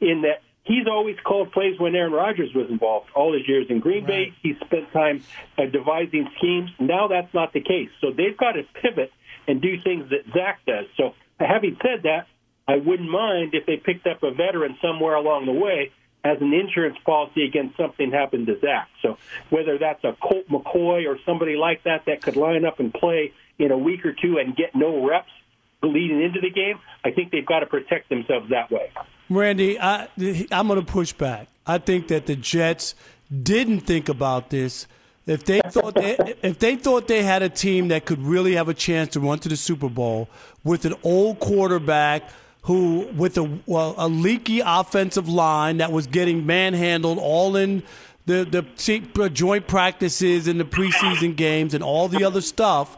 [0.00, 3.10] in that he's always called plays when Aaron Rodgers was involved.
[3.14, 5.22] All his years in Green Bay, he spent time
[5.58, 6.70] uh, devising schemes.
[6.78, 7.90] Now that's not the case.
[8.00, 9.12] So they've got to pivot
[9.48, 10.86] and do things that Zach does.
[10.96, 12.28] So having said that,
[12.68, 15.90] I wouldn't mind if they picked up a veteran somewhere along the way
[16.22, 18.88] as an insurance policy against something happened to Zach.
[19.02, 22.92] So whether that's a Colt McCoy or somebody like that that could line up and
[22.94, 25.32] play in a week or two and get no reps
[25.82, 28.90] leading into the game, I think they've got to protect themselves that way.
[29.28, 30.08] Randy, I,
[30.50, 31.48] I'm going to push back.
[31.66, 32.94] I think that the Jets
[33.42, 34.86] didn't think about this.
[35.26, 38.68] If they thought they, if they thought they had a team that could really have
[38.68, 40.28] a chance to run to the Super Bowl
[40.64, 42.24] with an old quarterback
[42.62, 47.82] who, with a, well, a leaky offensive line that was getting manhandled all in
[48.26, 52.96] the the joint practices and the preseason games and all the other stuff,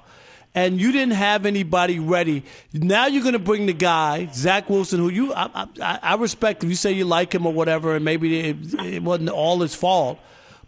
[0.55, 2.45] and you didn't have anybody ready.
[2.73, 6.63] Now you're going to bring the guy Zach Wilson, who you I, I, I respect.
[6.63, 9.75] If you say you like him or whatever, and maybe it, it wasn't all his
[9.75, 10.19] fault.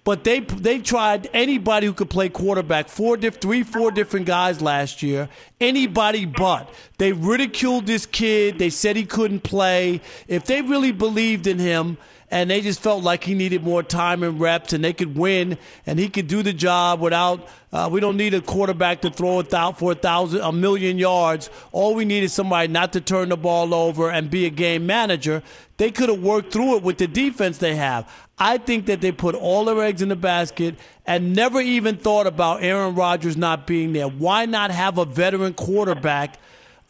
[0.04, 4.60] But they they tried anybody who could play quarterback, four diff, three, four different guys
[4.60, 5.30] last year.
[5.60, 6.72] Anybody but.
[6.98, 8.58] They ridiculed this kid.
[8.58, 10.02] They said he couldn't play.
[10.28, 11.96] If they really believed in him,
[12.30, 15.56] and they just felt like he needed more time and reps, and they could win,
[15.86, 17.48] and he could do the job without.
[17.72, 20.98] Uh, we don't need a quarterback to throw it out for a thousand, a million
[20.98, 21.48] yards.
[21.72, 24.86] All we need is somebody not to turn the ball over and be a game
[24.86, 25.42] manager.
[25.76, 28.08] They could have worked through it with the defense they have.
[28.38, 30.74] I think that they put all their eggs in the basket
[31.06, 34.08] and never even thought about Aaron Rodgers not being there.
[34.08, 36.38] Why not have a veteran quarterback?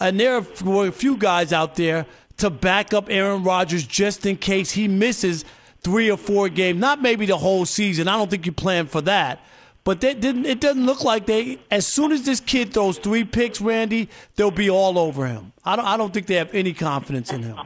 [0.00, 2.06] And there were a few guys out there
[2.38, 5.44] to back up Aaron Rodgers just in case he misses
[5.82, 6.80] three or four games.
[6.80, 8.08] Not maybe the whole season.
[8.08, 9.40] I don't think you plan for that.
[9.84, 11.58] But they didn't, it doesn't look like they.
[11.70, 15.52] As soon as this kid throws three picks, Randy, they'll be all over him.
[15.62, 15.84] I don't.
[15.84, 17.58] I don't think they have any confidence in him.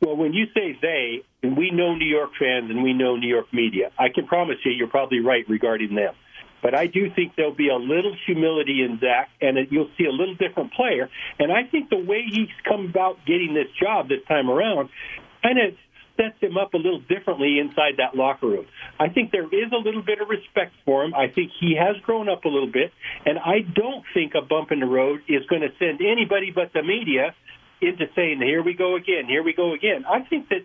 [0.00, 3.28] Well, when you say they, and we know New York fans and we know New
[3.28, 6.14] York media, I can promise you, you're probably right regarding them.
[6.62, 10.10] But I do think there'll be a little humility in Zach, and you'll see a
[10.12, 11.08] little different player.
[11.38, 14.88] And I think the way he's come about getting this job this time around
[15.42, 15.74] kind of
[16.16, 18.66] sets him up a little differently inside that locker room.
[18.98, 21.14] I think there is a little bit of respect for him.
[21.14, 22.92] I think he has grown up a little bit,
[23.24, 26.72] and I don't think a bump in the road is going to send anybody but
[26.74, 27.34] the media
[27.80, 30.64] into saying, "Here we go again, here we go again." I think that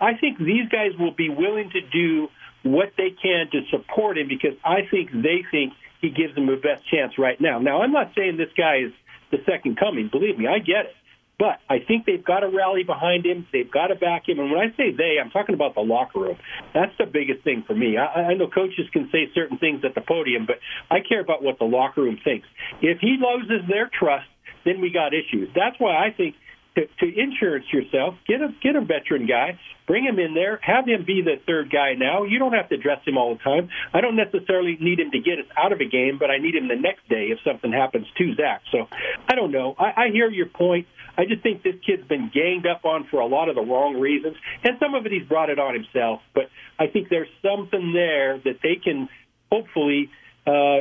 [0.00, 2.28] I think these guys will be willing to do
[2.62, 6.56] what they can to support him because I think they think he gives them the
[6.56, 7.58] best chance right now.
[7.58, 8.92] Now, I'm not saying this guy is
[9.30, 10.08] the second coming.
[10.08, 10.94] Believe me, I get it.
[11.38, 13.46] But I think they've got to rally behind him.
[13.52, 14.40] They've got to back him.
[14.40, 16.36] And when I say they, I'm talking about the locker room.
[16.74, 17.96] That's the biggest thing for me.
[17.96, 20.58] I, I know coaches can say certain things at the podium, but
[20.90, 22.48] I care about what the locker room thinks.
[22.82, 24.26] If he loses their trust,
[24.64, 25.48] then we got issues.
[25.54, 26.34] That's why I think–
[26.78, 30.86] to, to insurance yourself, get a get a veteran guy, bring him in there, have
[30.86, 32.22] him be the third guy now.
[32.22, 33.68] You don't have to dress him all the time.
[33.92, 36.54] I don't necessarily need him to get us out of a game, but I need
[36.54, 38.62] him the next day if something happens to Zach.
[38.70, 38.86] So
[39.28, 39.74] I don't know.
[39.78, 40.86] I, I hear your point.
[41.16, 43.98] I just think this kid's been ganged up on for a lot of the wrong
[43.98, 46.20] reasons, and some of it he's brought it on himself.
[46.32, 46.44] But
[46.78, 49.08] I think there's something there that they can
[49.50, 50.10] hopefully
[50.48, 50.80] uh,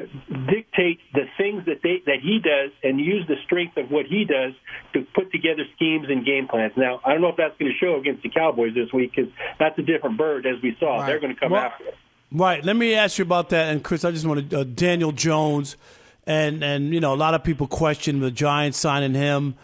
[0.49, 4.23] dictate the things that they that he does and use the strength of what he
[4.23, 4.53] does
[4.93, 6.71] to put together schemes and game plans.
[6.77, 9.31] Now, I don't know if that's going to show against the Cowboys this week because
[9.59, 11.05] that's a different bird, as we saw.
[11.05, 11.95] They're going to come Well- after it.
[12.29, 12.63] Right.
[12.63, 13.71] Let me ask you about that.
[13.71, 15.77] And Chris, I just want to uh, Daniel Jones,
[16.25, 19.55] and and you know a lot of people question the Giants signing him,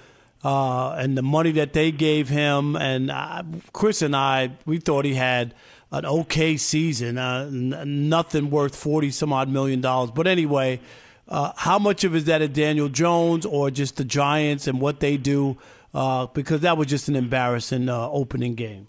[0.45, 2.78] uh, and the money that they gave him.
[2.78, 3.43] And uh,
[3.74, 5.54] Chris and I, we thought he had
[5.94, 10.12] an okay season, uh, n- nothing worth forty some odd million dollars.
[10.12, 10.82] But anyway,
[11.30, 15.00] uh, how much of is that at Daniel Jones or just the Giants and what
[15.00, 15.58] they do?
[15.94, 18.88] Uh, because that was just an embarrassing uh, opening game.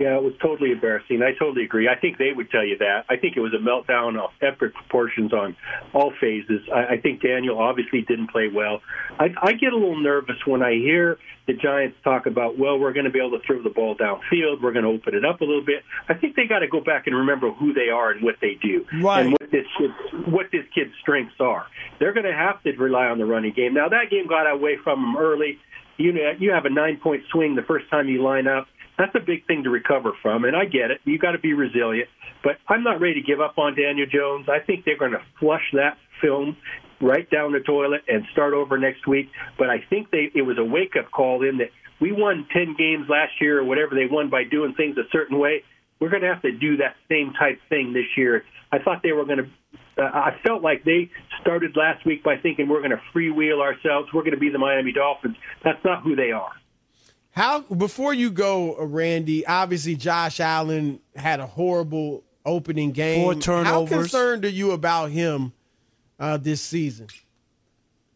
[0.00, 1.20] Yeah, it was totally embarrassing.
[1.22, 1.86] I totally agree.
[1.86, 3.04] I think they would tell you that.
[3.10, 5.54] I think it was a meltdown of epic proportions on
[5.92, 6.62] all phases.
[6.74, 8.80] I, I think Daniel obviously didn't play well.
[9.18, 12.94] I, I get a little nervous when I hear the Giants talk about, well, we're
[12.94, 14.62] going to be able to throw the ball downfield.
[14.62, 15.82] We're going to open it up a little bit.
[16.08, 18.56] I think they got to go back and remember who they are and what they
[18.62, 19.20] do, Right.
[19.26, 21.66] and what this kid's, what this kid's strengths are.
[21.98, 23.74] They're going to have to rely on the running game.
[23.74, 25.58] Now that game got away from them early.
[25.98, 28.66] You know, you have a nine point swing the first time you line up.
[29.00, 31.00] That's a big thing to recover from, and I get it.
[31.04, 32.10] You got to be resilient,
[32.44, 34.46] but I'm not ready to give up on Daniel Jones.
[34.46, 36.58] I think they're going to flush that film
[37.00, 39.30] right down the toilet and start over next week.
[39.56, 42.76] But I think they it was a wake up call in that we won ten
[42.76, 45.64] games last year or whatever they won by doing things a certain way.
[45.98, 48.44] We're going to have to do that same type thing this year.
[48.70, 49.48] I thought they were going to.
[49.96, 54.12] Uh, I felt like they started last week by thinking we're going to freewheel ourselves.
[54.12, 55.36] We're going to be the Miami Dolphins.
[55.64, 56.52] That's not who they are.
[57.32, 59.46] How before you go, uh, Randy?
[59.46, 63.24] Obviously, Josh Allen had a horrible opening game.
[63.24, 63.66] Four turnovers.
[63.66, 63.98] How turnovers.
[64.10, 65.52] concerned are you about him
[66.18, 67.08] uh, this season?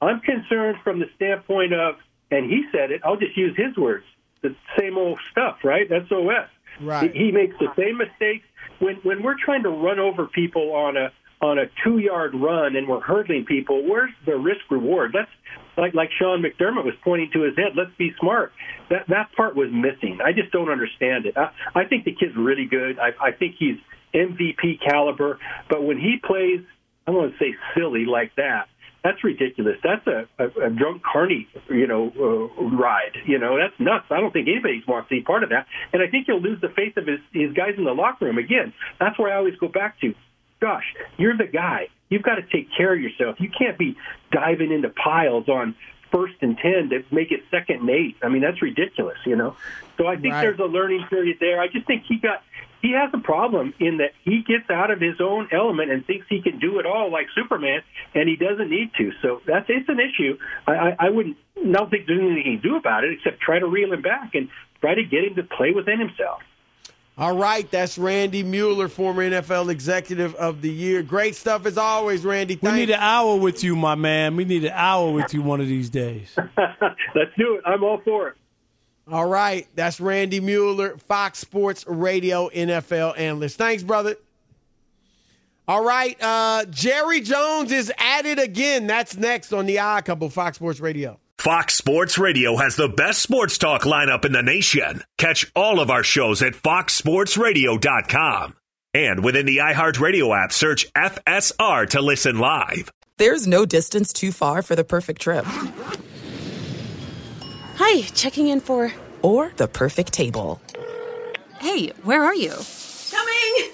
[0.01, 1.97] I'm concerned from the standpoint of,
[2.31, 3.01] and he said it.
[3.05, 4.05] I'll just use his words.
[4.43, 5.89] The same old stuff, right?
[5.89, 6.49] That's OS.
[6.81, 7.13] Right.
[7.13, 8.45] He, he makes the same mistakes
[8.81, 12.77] when when we're trying to run over people on a on a two yard run
[12.77, 13.89] and we're hurdling people.
[13.89, 15.13] Where's the risk reward?
[15.15, 15.31] Let's
[15.77, 17.73] like like Sean McDermott was pointing to his head.
[17.77, 18.53] Let's be smart.
[18.91, 20.19] That that part was missing.
[20.25, 21.37] I just don't understand it.
[21.37, 22.99] I, I think the kid's really good.
[22.99, 23.77] I, I think he's
[24.15, 25.39] MVP caliber.
[25.69, 26.61] But when he plays,
[27.07, 28.69] I'm going to say silly like that.
[29.03, 29.77] That's ridiculous.
[29.85, 33.13] That's a, a, a drunk carny, you know, uh, ride.
[33.27, 34.07] You know, that's nuts.
[34.11, 35.67] I don't think anybody wants to be part of that.
[35.93, 38.39] And I think he'll lose the faith of his, his guys in the locker room.
[38.39, 40.15] Again, that's where I always go back to.
[40.65, 41.89] Gosh, you're the guy.
[42.09, 43.37] You've got to take care of yourself.
[43.39, 43.99] You can't be
[44.33, 45.75] diving into piles on
[46.11, 48.17] first and ten to make it second and eight.
[48.23, 49.19] I mean, that's ridiculous.
[49.27, 49.57] You know.
[49.99, 50.41] So I think Right.
[50.41, 51.61] there's a learning period there.
[51.61, 52.43] I just think he got
[52.81, 56.25] he has a problem in that he gets out of his own element and thinks
[56.31, 57.83] he can do it all like Superman,
[58.15, 59.13] and he doesn't need to.
[59.21, 60.39] So that's it's an issue.
[60.67, 63.59] I, I, I wouldn't not think there's anything he can do about it except try
[63.59, 64.49] to reel him back and
[64.81, 66.41] try to get him to play within himself.
[67.17, 71.01] All right, that's Randy Mueller, former NFL Executive of the Year.
[71.05, 72.59] Great stuff as always, Randy.
[72.61, 74.35] We need an hour with you, my man.
[74.35, 76.35] We need an hour with you one of these days.
[76.57, 77.63] Let's do it.
[77.65, 78.37] I'm all for it.
[79.09, 83.59] All right, that's Randy Mueller, Fox Sports Radio NFL analyst.
[83.59, 84.17] Thanks, brother.
[85.69, 88.89] All right, uh, Jerry Jones is at it again.
[88.89, 91.21] That's next on the Odd Couple, Fox Sports Radio.
[91.45, 95.05] Fox Sports Radio has the best sports talk lineup in the nation.
[95.19, 98.57] Catch all of our shows at foxsportsradio.com.
[98.95, 102.91] And within the iHeartRadio app, search FSR to listen live.
[103.19, 105.45] There's no distance too far for the perfect trip.
[107.77, 108.91] Hi, checking in for.
[109.21, 110.63] Or the perfect table.
[111.59, 112.55] Hey, where are you?
[113.11, 113.74] Coming!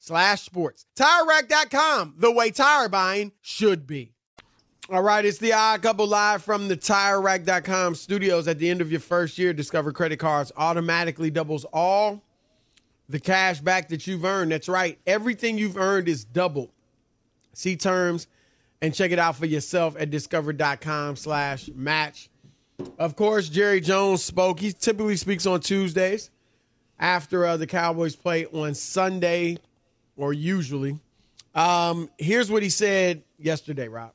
[0.00, 0.86] slash sports.
[0.96, 4.12] TireRack.com, the way tire buying should be.
[4.90, 8.48] All right, it's the odd couple live from the TireRack.com studios.
[8.48, 12.24] At the end of your first year, Discover credit cards automatically doubles all
[13.08, 14.50] the cash back that you've earned.
[14.50, 14.98] That's right.
[15.06, 16.70] Everything you've earned is doubled.
[17.52, 18.26] See terms
[18.82, 22.30] and check it out for yourself at discover.com slash match.
[22.98, 24.58] Of course, Jerry Jones spoke.
[24.60, 26.30] He typically speaks on Tuesdays
[26.98, 29.58] after uh, the Cowboys play on Sunday,
[30.20, 30.98] or usually.
[31.54, 34.12] Um, here's what he said yesterday, Rob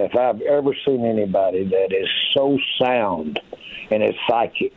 [0.00, 3.38] if I've ever seen anybody that is so sound
[3.90, 4.72] and is psychic,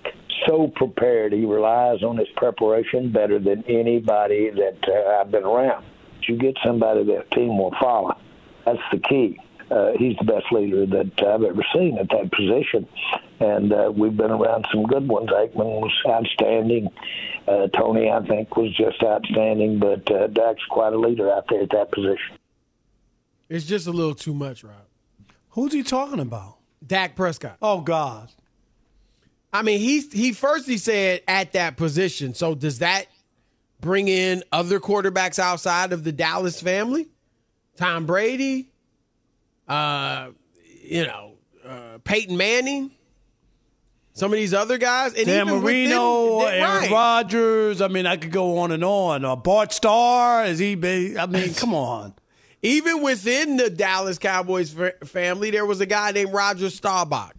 [0.45, 5.85] so prepared, he relies on his preparation better than anybody that uh, I've been around.
[6.27, 8.17] You get somebody that team will follow.
[8.65, 9.39] That's the key.
[9.73, 12.87] Uh, he's the best leader that I've ever seen at that position.
[13.39, 15.29] And uh, we've been around some good ones.
[15.29, 16.89] Aikman was outstanding.
[17.47, 19.79] Uh, Tony, I think, was just outstanding.
[19.79, 22.37] But uh, Dak's quite a leader out there at that position.
[23.49, 24.75] It's just a little too much, Rob.
[25.49, 26.57] Who's he talking about?
[26.85, 27.57] Dak Prescott.
[27.61, 28.29] Oh God.
[29.51, 32.33] I mean, he he first he said at that position.
[32.33, 33.05] So does that
[33.79, 37.09] bring in other quarterbacks outside of the Dallas family?
[37.75, 38.69] Tom Brady,
[39.73, 40.31] uh,
[40.83, 41.33] you know,
[41.65, 42.91] uh, Peyton Manning,
[44.13, 46.91] some of these other guys, and Dan even Marino, within, Aaron right.
[46.91, 47.81] Rodgers.
[47.81, 49.25] I mean, I could go on and on.
[49.25, 50.75] Uh, Bart Starr, is he?
[50.75, 51.17] Big?
[51.17, 52.13] I mean, come on.
[52.61, 57.33] Even within the Dallas Cowboys f- family, there was a guy named Roger Staubach.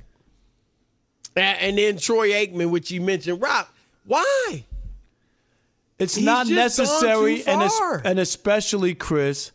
[1.36, 3.40] And, and then Troy Aikman, which you mentioned.
[3.40, 3.66] Rob,
[4.06, 4.64] why?
[5.98, 9.52] It's He's not necessary, and, es- and especially Chris.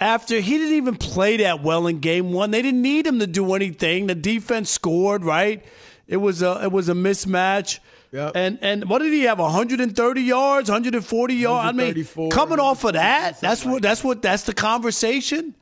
[0.00, 3.26] After he didn't even play that well in game one, they didn't need him to
[3.26, 4.06] do anything.
[4.06, 5.62] The defense scored, right?
[6.08, 7.78] It was a it was a mismatch.
[8.12, 8.32] Yep.
[8.34, 9.38] And and what did he have?
[9.38, 11.68] 130 yards, 140 yards.
[11.68, 15.54] I mean, coming off of that, that's what that's what that's the conversation.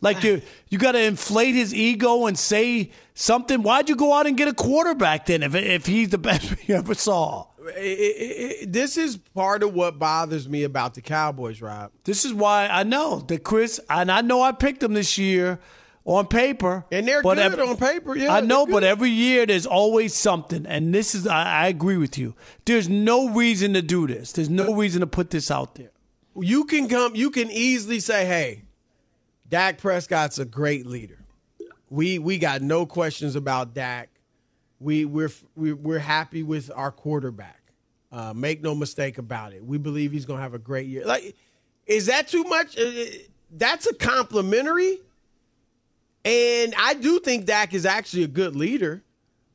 [0.00, 3.62] Like you you got to inflate his ego and say something.
[3.62, 6.74] Why'd you go out and get a quarterback then if if he's the best you
[6.74, 7.46] ever saw?
[7.74, 11.90] It- this is part of what bothers me about the Cowboys, Rob.
[12.04, 15.58] This is why I know that Chris, and I know I picked them this year
[16.04, 18.16] on paper, And they're good every- on paper.
[18.16, 21.96] Yeah, I know, but every year there's always something, and this is I, I agree
[21.96, 22.34] with you.
[22.64, 24.32] There's no reason to do this.
[24.32, 25.90] There's no reason to put this out there.
[26.38, 27.16] you can come.
[27.16, 28.62] You can easily say, "Hey,
[29.48, 31.18] Dak Prescott's a great leader.
[31.90, 34.10] We we got no questions about Dak.
[34.80, 37.60] We we're we, we're happy with our quarterback.
[38.12, 39.64] Uh, make no mistake about it.
[39.64, 41.04] We believe he's going to have a great year.
[41.04, 41.34] Like,
[41.86, 42.78] is that too much?
[42.78, 43.04] Uh,
[43.50, 44.98] That's a complimentary.
[46.24, 49.02] And I do think Dak is actually a good leader,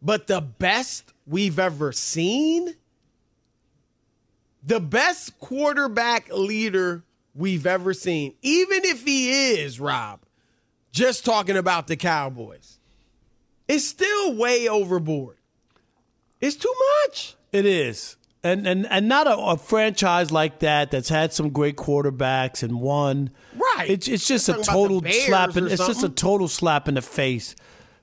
[0.01, 2.75] but the best we've ever seen
[4.63, 7.03] the best quarterback leader
[7.33, 10.21] we've ever seen, even if he is, Rob,
[10.91, 12.79] just talking about the Cowboys,
[13.71, 15.37] is still way overboard.
[16.39, 16.73] It's too
[17.05, 17.35] much.
[17.51, 18.17] It is.
[18.43, 22.81] And and and not a, a franchise like that that's had some great quarterbacks and
[22.81, 23.29] won.
[23.55, 23.89] Right.
[23.89, 27.55] It's it's just a total slap in it's just a total slap in the face.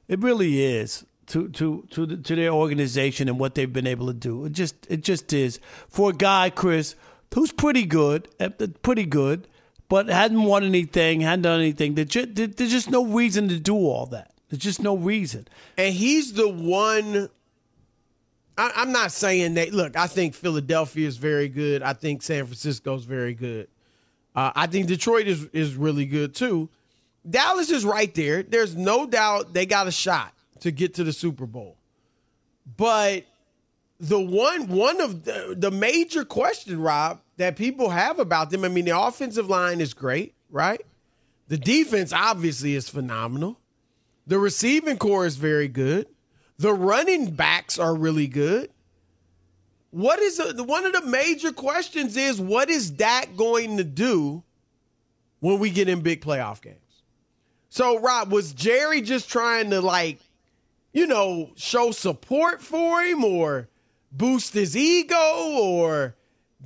[0.06, 4.06] It really is to to to the, to their organization and what they've been able
[4.06, 4.44] to do.
[4.44, 5.58] It just it just is
[5.88, 6.94] for a guy Chris
[7.34, 8.48] who's pretty good, eh,
[8.82, 9.48] pretty good,
[9.88, 11.94] but hadn't won anything, hadn't done anything.
[11.94, 14.32] There's just, there's just no reason to do all that.
[14.48, 15.46] There's just no reason.
[15.76, 17.28] And he's the one.
[18.56, 19.72] I, I'm not saying that.
[19.72, 21.82] Look, I think Philadelphia is very good.
[21.82, 23.68] I think San Francisco is very good.
[24.34, 26.68] Uh, I think Detroit is is really good too.
[27.28, 28.42] Dallas is right there.
[28.42, 31.76] There's no doubt they got a shot to get to the Super Bowl.
[32.76, 33.24] But
[34.00, 38.64] the one one of the, the major question, Rob, that people have about them.
[38.64, 40.80] I mean, the offensive line is great, right?
[41.48, 43.58] The defense obviously is phenomenal.
[44.28, 46.06] The receiving corps is very good.
[46.58, 48.70] The running backs are really good.
[49.90, 54.42] What is a, one of the major questions is what is Dak going to do
[55.40, 56.76] when we get in big playoff games?
[57.70, 60.18] So, Rob, was Jerry just trying to like,
[60.92, 63.68] you know, show support for him or
[64.12, 66.16] boost his ego or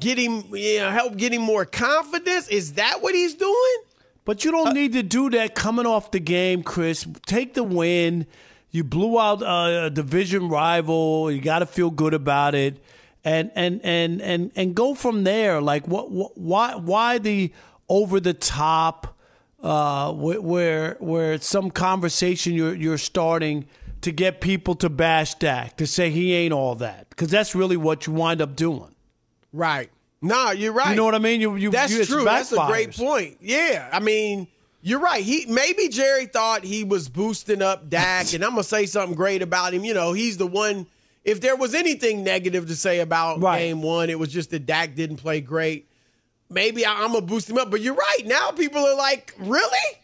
[0.00, 2.48] get him, you know, help get him more confidence?
[2.48, 3.76] Is that what he's doing?
[4.24, 7.06] But you don't uh, need to do that coming off the game, Chris.
[7.26, 8.26] Take the win.
[8.70, 11.30] You blew out a division rival.
[11.30, 12.82] You got to feel good about it,
[13.24, 15.60] and and and and and go from there.
[15.60, 16.10] Like what?
[16.10, 16.76] what why?
[16.76, 17.52] Why the
[17.88, 19.08] over the top?
[19.62, 23.64] Uh, where where some conversation you're you're starting
[24.00, 27.76] to get people to bash Dak to say he ain't all that because that's really
[27.76, 28.94] what you wind up doing.
[29.52, 29.90] Right.
[30.22, 30.90] No, you're right.
[30.90, 31.40] You know what I mean?
[31.40, 32.24] You, you, That's you, true.
[32.24, 33.38] That's a great point.
[33.40, 34.46] Yeah, I mean,
[34.80, 35.22] you're right.
[35.22, 39.42] He maybe Jerry thought he was boosting up Dak, and I'm gonna say something great
[39.42, 39.84] about him.
[39.84, 40.86] You know, he's the one.
[41.24, 43.58] If there was anything negative to say about right.
[43.58, 45.88] Game One, it was just that Dak didn't play great.
[46.50, 48.26] Maybe I, am gonna boost him up, but you're right.
[48.26, 49.98] Now people are like, really?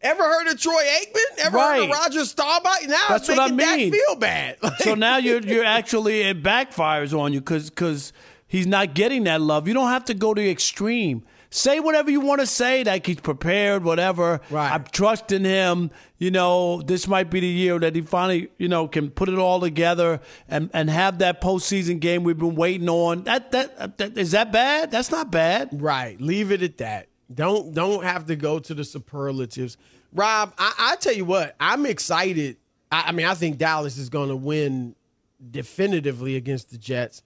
[0.00, 1.38] Ever heard of Troy Aikman?
[1.38, 1.80] Ever right.
[1.80, 2.86] heard of Roger Staubach?
[2.86, 3.90] Now That's it's making what I mean.
[3.90, 4.56] Dak feel bad.
[4.78, 8.12] so now you're you're actually it backfires on you because because
[8.48, 9.68] he's not getting that love.
[9.68, 11.24] You don't have to go to the extreme.
[11.50, 14.40] Say whatever you want to say, like he's prepared, whatever.
[14.50, 14.70] Right.
[14.70, 15.90] I'm trusting him.
[16.18, 19.38] You know, this might be the year that he finally, you know, can put it
[19.38, 23.22] all together and, and have that postseason game we've been waiting on.
[23.22, 24.90] That, that that is that bad?
[24.90, 25.70] That's not bad.
[25.72, 26.20] Right.
[26.20, 27.08] Leave it at that.
[27.32, 29.78] Don't don't have to go to the superlatives.
[30.12, 32.56] Rob, I, I tell you what, I'm excited.
[32.90, 34.94] I, I mean, I think Dallas is going to win
[35.50, 37.22] definitively against the Jets.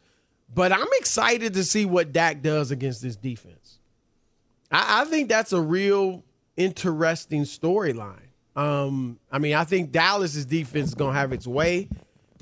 [0.55, 3.78] But I'm excited to see what Dak does against this defense.
[4.70, 6.24] I, I think that's a real
[6.57, 8.18] interesting storyline.
[8.55, 11.88] Um, I mean, I think Dallas's defense is to have its way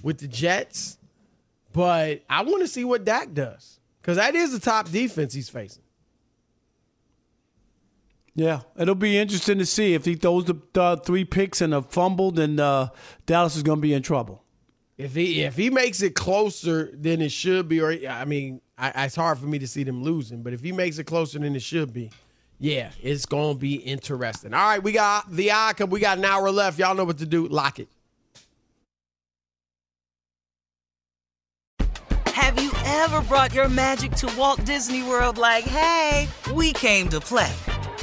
[0.02, 0.98] with the Jets,
[1.72, 5.48] but I want to see what Dak does because that is the top defense he's
[5.48, 5.84] facing.
[8.34, 12.30] Yeah, it'll be interesting to see if he throws the three picks and a fumble,
[12.30, 12.88] then uh,
[13.26, 14.44] Dallas is going to be in trouble.
[15.00, 19.06] If he if he makes it closer than it should be, or I mean, I,
[19.06, 20.42] it's hard for me to see them losing.
[20.42, 22.10] But if he makes it closer than it should be,
[22.58, 24.52] yeah, it's gonna be interesting.
[24.52, 25.72] All right, we got the eye.
[25.88, 26.78] We got an hour left.
[26.78, 27.48] Y'all know what to do.
[27.48, 27.88] Lock it.
[32.26, 35.38] Have you ever brought your magic to Walt Disney World?
[35.38, 37.52] Like, hey, we came to play.